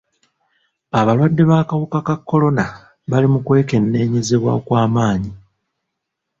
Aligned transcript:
Abalwadde 0.99 1.43
b'akawuka 1.49 1.99
ka 2.07 2.15
kolona 2.27 2.65
bali 3.09 3.27
mu 3.33 3.39
kwekenneenyezebwa 3.45 4.49
okw'amaanyi. 4.59 5.31